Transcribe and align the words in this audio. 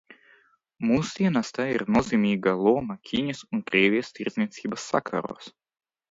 Mūsdienās 0.91 1.51
tai 1.57 1.65
ir 1.73 1.83
nozīmīga 1.97 2.53
loma 2.67 2.95
Ķīnas 3.09 3.41
un 3.51 3.61
Krievijas 3.67 4.09
tirdzniecības 4.21 4.87
sakaros. 4.95 5.51